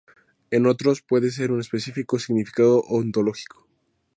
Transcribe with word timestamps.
En 0.49 0.65
otros, 0.65 1.03
puede 1.03 1.29
tener 1.29 1.51
un 1.51 1.59
específico 1.59 2.17
significado 2.17 2.81
ontológico. 2.87 3.67